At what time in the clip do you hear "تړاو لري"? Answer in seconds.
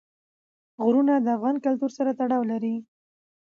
2.19-2.75